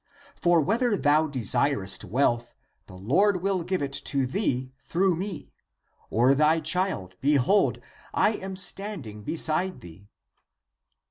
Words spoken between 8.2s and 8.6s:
am